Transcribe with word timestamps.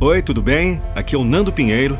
Oi, 0.00 0.22
tudo 0.22 0.40
bem? 0.40 0.80
Aqui 0.94 1.16
é 1.16 1.18
o 1.18 1.24
Nando 1.24 1.52
Pinheiro. 1.52 1.98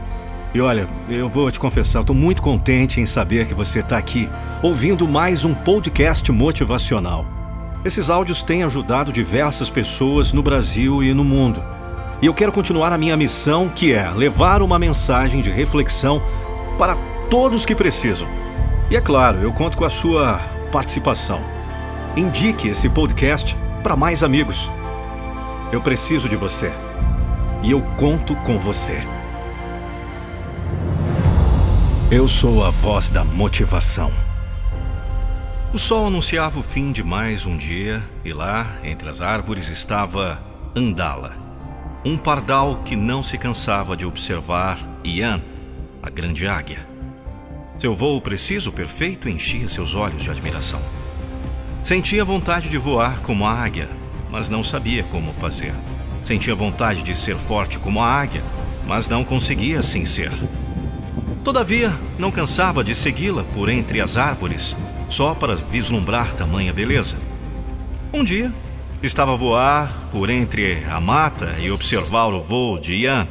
E 0.54 0.60
olha, 0.60 0.86
eu 1.08 1.28
vou 1.28 1.50
te 1.50 1.58
confessar, 1.58 2.02
estou 2.02 2.14
muito 2.14 2.40
contente 2.40 3.00
em 3.00 3.06
saber 3.06 3.44
que 3.48 3.54
você 3.54 3.80
está 3.80 3.98
aqui 3.98 4.30
ouvindo 4.62 5.08
mais 5.08 5.44
um 5.44 5.52
podcast 5.52 6.30
motivacional. 6.30 7.26
Esses 7.84 8.08
áudios 8.08 8.44
têm 8.44 8.62
ajudado 8.62 9.10
diversas 9.10 9.68
pessoas 9.68 10.32
no 10.32 10.44
Brasil 10.44 11.02
e 11.02 11.12
no 11.12 11.24
mundo. 11.24 11.60
E 12.22 12.26
eu 12.26 12.34
quero 12.34 12.52
continuar 12.52 12.92
a 12.92 12.98
minha 12.98 13.16
missão, 13.16 13.68
que 13.68 13.92
é 13.92 14.08
levar 14.12 14.62
uma 14.62 14.78
mensagem 14.78 15.40
de 15.42 15.50
reflexão 15.50 16.22
para 16.78 16.94
todos 17.28 17.66
que 17.66 17.74
precisam. 17.74 18.28
E 18.92 18.96
é 18.96 19.00
claro, 19.00 19.40
eu 19.40 19.52
conto 19.52 19.76
com 19.76 19.84
a 19.84 19.90
sua 19.90 20.38
participação. 20.70 21.40
Indique 22.16 22.68
esse 22.68 22.88
podcast 22.88 23.56
para 23.82 23.96
mais 23.96 24.22
amigos. 24.22 24.70
Eu 25.72 25.80
preciso 25.80 26.28
de 26.28 26.36
você. 26.36 26.72
E 27.60 27.72
eu 27.72 27.82
conto 27.96 28.36
com 28.36 28.56
você. 28.56 28.98
Eu 32.08 32.28
sou 32.28 32.64
a 32.64 32.70
voz 32.70 33.10
da 33.10 33.24
motivação. 33.24 34.12
O 35.74 35.78
sol 35.78 36.06
anunciava 36.06 36.60
o 36.60 36.62
fim 36.62 36.92
de 36.92 37.02
mais 37.02 37.46
um 37.46 37.56
dia 37.56 38.00
e 38.24 38.32
lá, 38.32 38.78
entre 38.84 39.08
as 39.08 39.20
árvores, 39.20 39.68
estava 39.68 40.40
Andala, 40.74 41.36
um 42.04 42.16
pardal 42.16 42.82
que 42.84 42.94
não 42.94 43.24
se 43.24 43.36
cansava 43.36 43.96
de 43.96 44.06
observar 44.06 44.78
Ian, 45.04 45.42
a 46.00 46.08
grande 46.08 46.46
águia. 46.46 46.86
Seu 47.78 47.92
voo 47.92 48.20
preciso, 48.20 48.70
perfeito, 48.70 49.28
enchia 49.28 49.68
seus 49.68 49.96
olhos 49.96 50.22
de 50.22 50.30
admiração. 50.30 50.80
Sentia 51.82 52.24
vontade 52.24 52.68
de 52.68 52.78
voar 52.78 53.20
como 53.20 53.44
a 53.44 53.52
águia, 53.52 53.88
mas 54.30 54.48
não 54.48 54.62
sabia 54.62 55.02
como 55.02 55.32
fazer. 55.32 55.74
Sentia 56.28 56.54
vontade 56.54 57.02
de 57.02 57.16
ser 57.16 57.38
forte 57.38 57.78
como 57.78 58.02
a 58.02 58.06
águia, 58.06 58.44
mas 58.86 59.08
não 59.08 59.24
conseguia 59.24 59.80
assim 59.80 60.04
ser. 60.04 60.30
Todavia, 61.42 61.90
não 62.18 62.30
cansava 62.30 62.84
de 62.84 62.94
segui-la 62.94 63.44
por 63.54 63.70
entre 63.70 63.98
as 63.98 64.18
árvores, 64.18 64.76
só 65.08 65.34
para 65.34 65.56
vislumbrar 65.56 66.34
tamanha 66.34 66.70
beleza. 66.70 67.16
Um 68.12 68.22
dia, 68.22 68.52
estava 69.02 69.32
a 69.32 69.36
voar 69.36 69.90
por 70.12 70.28
entre 70.28 70.84
a 70.90 71.00
mata 71.00 71.56
e 71.58 71.70
observar 71.70 72.26
o 72.26 72.42
voo 72.42 72.78
de 72.78 72.92
Ian. 72.92 73.26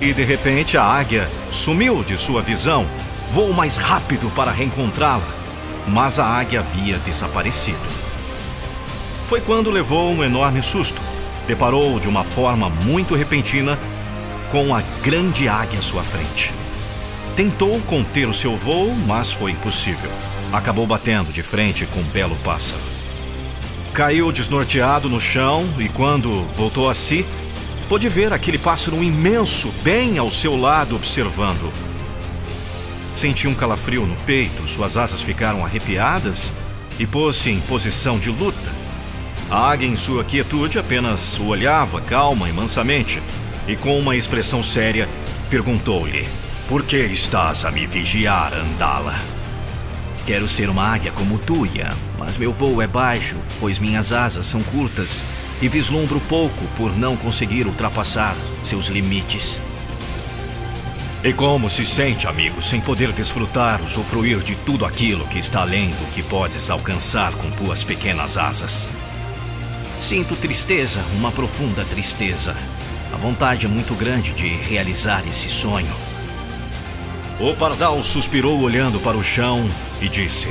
E 0.00 0.14
de 0.14 0.24
repente 0.24 0.78
a 0.78 0.82
águia 0.82 1.28
sumiu 1.50 2.02
de 2.02 2.16
sua 2.16 2.40
visão. 2.40 2.86
Voou 3.32 3.52
mais 3.52 3.76
rápido 3.76 4.32
para 4.34 4.50
reencontrá-la, 4.50 5.28
mas 5.86 6.18
a 6.18 6.24
águia 6.24 6.60
havia 6.60 6.96
desaparecido. 7.00 7.76
Foi 9.26 9.42
quando 9.42 9.70
levou 9.70 10.10
um 10.10 10.24
enorme 10.24 10.62
susto. 10.62 11.02
Deparou 11.46 12.00
de 12.00 12.08
uma 12.08 12.24
forma 12.24 12.70
muito 12.70 13.14
repentina 13.14 13.78
com 14.50 14.74
a 14.74 14.82
grande 15.02 15.48
águia 15.48 15.78
à 15.78 15.82
sua 15.82 16.02
frente. 16.02 16.52
Tentou 17.36 17.80
conter 17.80 18.28
o 18.28 18.32
seu 18.32 18.56
voo, 18.56 18.94
mas 19.06 19.32
foi 19.32 19.50
impossível. 19.50 20.10
Acabou 20.52 20.86
batendo 20.86 21.32
de 21.32 21.42
frente 21.42 21.84
com 21.86 22.00
um 22.00 22.04
belo 22.04 22.36
pássaro. 22.44 22.80
Caiu 23.92 24.30
desnorteado 24.30 25.08
no 25.08 25.20
chão 25.20 25.68
e, 25.78 25.88
quando 25.88 26.44
voltou 26.54 26.88
a 26.88 26.94
si, 26.94 27.26
pôde 27.88 28.08
ver 28.08 28.32
aquele 28.32 28.58
pássaro 28.58 29.02
imenso 29.02 29.72
bem 29.82 30.18
ao 30.18 30.30
seu 30.30 30.56
lado 30.56 30.96
observando. 30.96 31.72
Sentiu 33.14 33.50
um 33.50 33.54
calafrio 33.54 34.06
no 34.06 34.16
peito, 34.16 34.66
suas 34.66 34.96
asas 34.96 35.22
ficaram 35.22 35.64
arrepiadas 35.64 36.52
e 36.98 37.06
pôs-se 37.06 37.50
em 37.50 37.60
posição 37.60 38.18
de 38.18 38.30
luta. 38.30 38.72
A 39.50 39.70
águia, 39.70 39.86
em 39.86 39.96
sua 39.96 40.24
quietude, 40.24 40.78
apenas 40.78 41.38
o 41.38 41.46
olhava 41.46 42.00
calma 42.00 42.48
e 42.48 42.52
mansamente, 42.52 43.22
e 43.68 43.76
com 43.76 43.98
uma 43.98 44.16
expressão 44.16 44.62
séria, 44.62 45.08
perguntou-lhe. 45.50 46.26
Por 46.68 46.82
que 46.82 46.96
estás 46.96 47.64
a 47.64 47.70
me 47.70 47.86
vigiar, 47.86 48.54
Andala? 48.54 49.14
Quero 50.26 50.48
ser 50.48 50.70
uma 50.70 50.82
águia 50.82 51.12
como 51.12 51.38
tu, 51.38 51.66
Ian, 51.66 51.94
mas 52.18 52.38
meu 52.38 52.50
voo 52.50 52.80
é 52.80 52.86
baixo, 52.86 53.36
pois 53.60 53.78
minhas 53.78 54.12
asas 54.12 54.46
são 54.46 54.62
curtas 54.62 55.22
e 55.60 55.68
vislumbro 55.68 56.18
pouco 56.20 56.64
por 56.78 56.96
não 56.96 57.14
conseguir 57.14 57.66
ultrapassar 57.66 58.34
seus 58.62 58.86
limites. 58.86 59.60
E 61.22 61.32
como 61.34 61.68
se 61.68 61.84
sente, 61.84 62.26
amigo, 62.26 62.62
sem 62.62 62.80
poder 62.80 63.12
desfrutar, 63.12 63.82
usufruir 63.82 64.38
de 64.38 64.54
tudo 64.56 64.86
aquilo 64.86 65.26
que 65.26 65.38
está 65.38 65.60
além 65.60 65.90
do 65.90 66.10
que 66.12 66.22
podes 66.22 66.70
alcançar 66.70 67.32
com 67.34 67.50
tuas 67.50 67.84
pequenas 67.84 68.38
asas? 68.38 68.88
Sinto 70.04 70.36
tristeza, 70.36 71.02
uma 71.16 71.32
profunda 71.32 71.82
tristeza. 71.82 72.54
A 73.10 73.16
vontade 73.16 73.64
é 73.64 73.68
muito 73.70 73.94
grande 73.94 74.34
de 74.34 74.48
realizar 74.48 75.26
esse 75.26 75.48
sonho. 75.48 75.90
O 77.40 77.54
pardal 77.54 78.02
suspirou 78.02 78.60
olhando 78.60 79.00
para 79.00 79.16
o 79.16 79.24
chão 79.24 79.66
e 80.02 80.08
disse: 80.10 80.50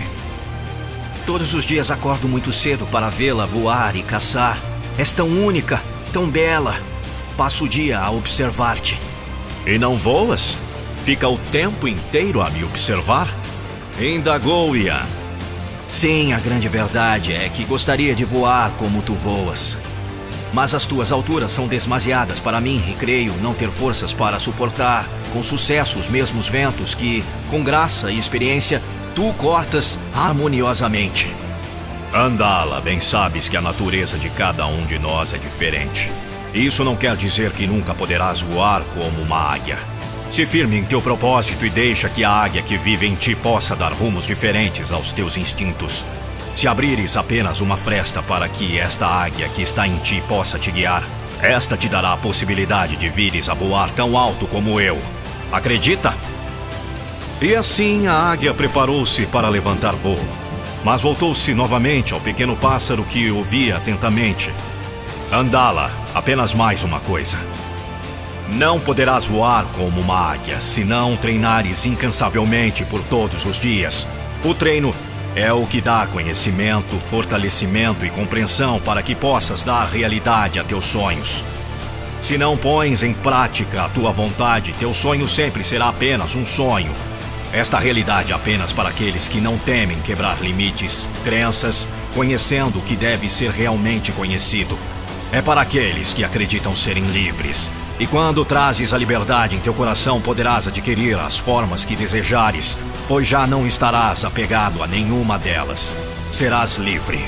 Todos 1.28 1.54
os 1.54 1.68
dias 1.68 1.92
acordo 1.92 2.28
muito 2.28 2.52
cedo 2.52 2.88
para 2.88 3.12
vê-la 3.12 3.46
voar 3.46 3.96
e 3.96 4.02
caçar. 4.02 4.58
És 4.98 5.12
tão 5.12 5.28
única, 5.28 5.80
tão 6.12 6.28
bela. 6.28 6.76
Passo 7.38 7.66
o 7.66 7.70
dia 7.70 8.00
a 8.00 8.10
observar-te. 8.10 9.00
E 9.68 9.78
não 9.78 10.00
voas? 10.00 10.58
Fica 11.06 11.30
o 11.30 11.38
tempo 11.38 11.88
inteiro 11.88 12.42
a 12.42 12.50
me 12.50 12.64
observar? 12.64 13.28
Indagou 14.02 14.76
Ian. 14.76 15.23
Sim, 15.94 16.34
a 16.34 16.40
grande 16.40 16.68
verdade 16.68 17.34
é 17.34 17.48
que 17.48 17.64
gostaria 17.66 18.16
de 18.16 18.26
voar 18.26 18.72
como 18.80 19.04
tu 19.04 19.14
voas. 19.14 19.78
Mas 20.52 20.74
as 20.74 20.88
tuas 20.88 21.12
alturas 21.12 21.52
são 21.52 21.68
demasiadas 21.68 22.40
para 22.40 22.60
mim 22.60 22.84
e 22.90 22.94
creio 22.94 23.32
não 23.44 23.54
ter 23.54 23.70
forças 23.70 24.12
para 24.12 24.40
suportar 24.40 25.08
com 25.32 25.44
sucesso 25.44 26.00
os 26.00 26.10
mesmos 26.10 26.50
ventos 26.50 26.96
que, 26.96 27.24
com 27.48 27.64
graça 27.64 28.12
e 28.12 28.18
experiência, 28.18 28.82
tu 29.14 29.32
cortas 29.36 30.00
harmoniosamente. 30.16 31.32
Andala, 32.12 32.82
bem 32.82 33.00
sabes 33.00 33.48
que 33.48 33.56
a 33.56 33.62
natureza 33.62 34.18
de 34.18 34.32
cada 34.32 34.66
um 34.66 34.88
de 34.88 34.98
nós 34.98 35.32
é 35.32 35.38
diferente. 35.38 36.12
Isso 36.56 36.84
não 36.84 36.96
quer 36.96 37.16
dizer 37.16 37.52
que 37.52 37.68
nunca 37.68 37.94
poderás 37.94 38.42
voar 38.42 38.82
como 38.96 39.22
uma 39.22 39.38
águia. 39.38 39.78
Se 40.34 40.48
firme 40.48 40.80
em 40.80 40.84
teu 40.84 41.00
propósito 41.00 41.64
e 41.64 41.70
deixa 41.70 42.10
que 42.10 42.24
a 42.24 42.32
águia 42.32 42.64
que 42.64 42.76
vive 42.76 43.06
em 43.06 43.14
ti 43.14 43.36
possa 43.36 43.76
dar 43.76 43.94
rumos 43.94 44.26
diferentes 44.26 44.92
aos 44.92 45.14
teus 45.14 45.38
instintos. 45.38 46.04
Se 46.56 46.68
abrires 46.68 47.16
apenas 47.16 47.62
uma 47.62 47.78
fresta 47.78 48.20
para 48.24 48.50
que 48.50 48.80
esta 48.80 49.06
águia 49.06 49.48
que 49.50 49.62
está 49.62 49.88
em 49.88 49.96
ti 49.98 50.24
possa 50.28 50.58
te 50.58 50.72
guiar, 50.72 51.04
esta 51.40 51.78
te 51.78 51.88
dará 51.88 52.14
a 52.14 52.18
possibilidade 52.18 52.96
de 52.96 53.10
vires 53.10 53.48
a 53.48 53.54
voar 53.54 53.92
tão 53.92 54.18
alto 54.18 54.48
como 54.48 54.82
eu. 54.82 55.00
Acredita? 55.52 56.18
E 57.40 57.54
assim 57.54 58.08
a 58.08 58.16
águia 58.16 58.56
preparou-se 58.56 59.28
para 59.28 59.48
levantar 59.50 59.94
voo, 59.94 60.18
mas 60.84 61.04
voltou-se 61.04 61.54
novamente 61.54 62.12
ao 62.12 62.20
pequeno 62.20 62.58
pássaro 62.58 63.04
que 63.04 63.30
ouvia 63.30 63.78
atentamente. 63.78 64.52
Andala, 65.32 65.92
apenas 66.16 66.56
mais 66.56 66.84
uma 66.84 67.00
coisa. 67.00 67.38
Não 68.56 68.80
poderás 68.80 69.26
voar 69.26 69.66
como 69.76 70.00
uma 70.00 70.32
águia 70.32 70.60
se 70.60 70.84
não 70.84 71.18
treinares 71.18 71.88
incansavelmente 71.88 72.86
por 72.86 73.04
todos 73.04 73.46
os 73.46 73.60
dias. 73.60 74.08
O 74.44 74.54
treino 74.54 74.94
é 75.36 75.52
o 75.52 75.66
que 75.66 75.82
dá 75.82 76.06
conhecimento, 76.06 76.96
fortalecimento 77.08 78.06
e 78.06 78.12
compreensão 78.12 78.80
para 78.80 79.02
que 79.02 79.16
possas 79.16 79.64
dar 79.64 79.86
realidade 79.86 80.60
a 80.60 80.64
teus 80.64 80.86
sonhos. 80.86 81.44
Se 82.22 82.38
não 82.38 82.56
pões 82.56 83.02
em 83.02 83.12
prática 83.12 83.86
a 83.86 83.90
tua 83.90 84.12
vontade, 84.12 84.72
teu 84.74 84.94
sonho 84.94 85.28
sempre 85.28 85.64
será 85.64 85.90
apenas 85.90 86.36
um 86.36 86.46
sonho. 86.46 86.92
Esta 87.52 87.80
realidade 87.80 88.34
é 88.34 88.36
apenas 88.36 88.72
para 88.72 88.90
aqueles 88.90 89.28
que 89.28 89.42
não 89.42 89.58
temem 89.58 90.00
quebrar 90.02 90.40
limites, 90.40 91.10
crenças, 91.24 91.88
conhecendo 92.14 92.78
o 92.78 92.84
que 92.84 92.96
deve 92.96 93.28
ser 93.28 93.50
realmente 93.50 94.12
conhecido. 94.12 94.78
É 95.34 95.42
para 95.42 95.62
aqueles 95.62 96.14
que 96.14 96.24
acreditam 96.24 96.76
serem 96.76 97.06
livres. 97.06 97.72
E 98.00 98.06
quando 98.06 98.46
trazes 98.46 98.94
a 98.94 99.00
liberdade 99.00 99.56
em 99.56 99.60
teu 99.60 99.74
coração, 99.74 100.22
poderás 100.22 100.68
adquirir 100.68 101.18
as 101.18 101.40
formas 101.40 101.84
que 101.84 101.96
desejares, 101.96 102.78
pois 103.08 103.26
já 103.26 103.48
não 103.48 103.66
estarás 103.66 104.24
apegado 104.24 104.84
a 104.84 104.88
nenhuma 104.88 105.40
delas. 105.40 105.96
Serás 106.30 106.78
livre. 106.78 107.26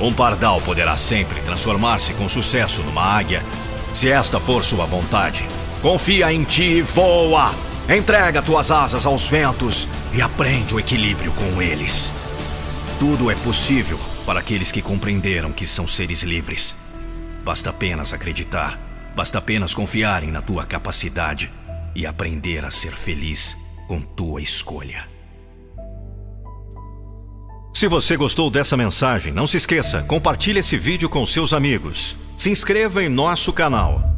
Um 0.00 0.12
pardal 0.12 0.60
poderá 0.60 0.96
sempre 0.96 1.40
transformar-se 1.42 2.12
com 2.14 2.28
sucesso 2.28 2.82
numa 2.82 3.02
águia, 3.02 3.40
se 3.94 4.10
esta 4.10 4.40
for 4.40 4.64
sua 4.64 4.84
vontade. 4.84 5.46
Confia 5.80 6.32
em 6.32 6.42
ti 6.42 6.78
e 6.78 6.82
voa! 6.82 7.54
Entrega 7.88 8.42
tuas 8.42 8.72
asas 8.72 9.06
aos 9.06 9.30
ventos 9.30 9.86
e 10.12 10.20
aprende 10.20 10.74
o 10.74 10.80
equilíbrio 10.80 11.32
com 11.34 11.62
eles. 11.62 12.12
Tudo 12.98 13.30
é 13.30 13.36
possível 13.36 14.00
para 14.26 14.40
aqueles 14.40 14.72
que 14.72 14.82
compreenderam 14.82 15.52
que 15.52 15.64
são 15.64 15.86
seres 15.86 16.24
livres. 16.24 16.85
Basta 17.46 17.70
apenas 17.70 18.12
acreditar, 18.12 18.76
basta 19.14 19.38
apenas 19.38 19.72
confiarem 19.72 20.32
na 20.32 20.40
tua 20.40 20.64
capacidade 20.64 21.48
e 21.94 22.04
aprender 22.04 22.64
a 22.64 22.72
ser 22.72 22.90
feliz 22.90 23.56
com 23.86 24.00
tua 24.00 24.42
escolha. 24.42 25.06
Se 27.72 27.86
você 27.86 28.16
gostou 28.16 28.50
dessa 28.50 28.76
mensagem, 28.76 29.32
não 29.32 29.46
se 29.46 29.58
esqueça, 29.58 30.02
compartilhe 30.02 30.58
esse 30.58 30.76
vídeo 30.76 31.08
com 31.08 31.24
seus 31.24 31.52
amigos. 31.52 32.16
Se 32.36 32.50
inscreva 32.50 33.04
em 33.04 33.08
nosso 33.08 33.52
canal 33.52 34.15